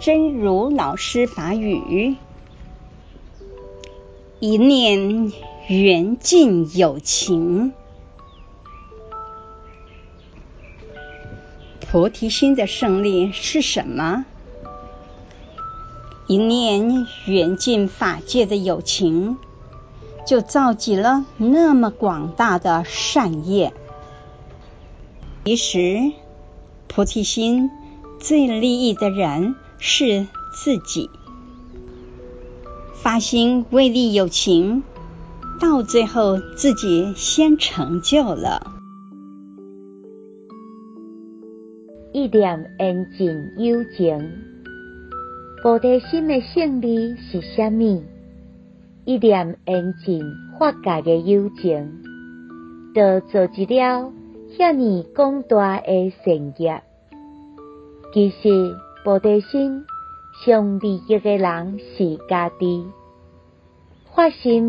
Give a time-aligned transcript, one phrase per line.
[0.00, 2.14] 真如老师法语：
[4.38, 5.32] 一念
[5.66, 7.72] 缘尽有情。
[11.80, 14.24] 菩提心的胜利是什么？
[16.28, 19.36] 一念缘尽法界的友情，
[20.24, 23.72] 就造集了那么广大的善业。
[25.44, 26.12] 其实，
[26.86, 27.70] 菩提心
[28.20, 31.10] 最利益的人是自己。
[32.94, 34.82] 发心为利有情，
[35.60, 38.74] 到最后自己先成就了。
[42.12, 43.28] 一念缘尽
[43.58, 44.32] 友情，
[45.62, 48.02] 菩提心的胜利是什么？
[49.04, 50.22] 一念缘尽
[50.58, 52.02] 法界的有情，
[52.94, 54.12] 就造集了
[54.58, 56.82] 遐尼广大的善业。
[58.12, 58.74] 其实
[59.04, 59.86] 菩提心
[60.44, 62.84] 上利益的人是家己，
[64.14, 64.66] 发心